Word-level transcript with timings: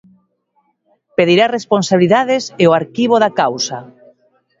Pedirá 1.17 1.45
responsabilidades 1.49 2.43
e 2.63 2.65
o 2.69 2.75
arquivo 2.81 3.15
da 3.23 3.31
causa. 3.39 3.79